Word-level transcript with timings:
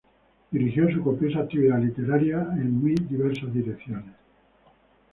Dirigió 0.49 0.89
su 0.89 1.03
copiosa 1.03 1.41
actividad 1.41 1.77
literaria 1.79 2.39
en 2.55 2.71
muy 2.81 2.95
diversas 2.95 3.53
direcciones. 3.53 4.15